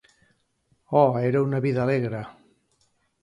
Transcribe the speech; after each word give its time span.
Oh, 1.01 1.11
era 1.31 1.43
una 1.49 1.59
vida 1.67 1.83
alegre! 1.83 2.23